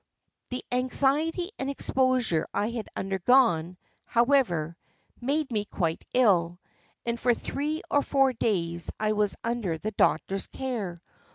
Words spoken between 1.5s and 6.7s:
and exposure I had undergone, however, made me quite ill,